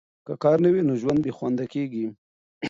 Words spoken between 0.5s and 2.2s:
نه وي، نو ژوند بې خونده کیږي.